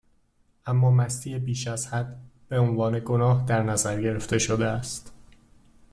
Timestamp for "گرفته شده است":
4.01-5.13